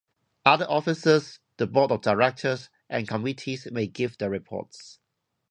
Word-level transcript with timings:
Other 0.47 0.65
officers, 0.67 1.37
the 1.57 1.67
board 1.67 1.91
of 1.91 2.01
directors, 2.01 2.71
and 2.89 3.07
committees 3.07 3.67
may 3.69 3.85
give 3.85 4.17
their 4.17 4.31
reports. 4.31 4.97